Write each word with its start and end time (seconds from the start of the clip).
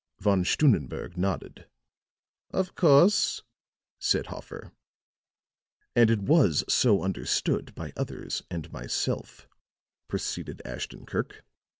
Von 0.17 0.43
Stunnenberg 0.43 1.15
nodded. 1.15 1.67
"Of 2.49 2.73
course," 2.73 3.43
said 3.99 4.25
Hoffer. 4.25 4.71
"And 5.95 6.09
it 6.09 6.21
was 6.23 6.63
so 6.67 7.03
understood 7.03 7.75
by 7.75 7.93
others 7.95 8.41
and 8.49 8.71
myself," 8.71 9.47
proceeded 10.07 10.59
Ashton 10.65 11.05
Kirk. 11.05 11.45